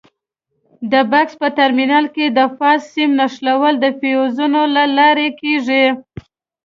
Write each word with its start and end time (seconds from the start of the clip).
د 0.91 0.93
بکس 1.11 1.33
په 1.41 1.47
ټرمینل 1.57 2.05
کې 2.15 2.25
د 2.37 2.39
فاز 2.57 2.79
سیم 2.93 3.09
نښلول 3.19 3.73
د 3.79 3.85
فیوزونو 3.99 4.61
له 4.75 4.83
لارې 4.97 5.27
کېږي. 5.41 5.85